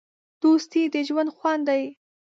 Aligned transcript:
دوستي 0.41 0.83
د 0.93 0.95
ژوند 1.07 1.29
خوند 1.35 1.63
دی. 1.69 1.83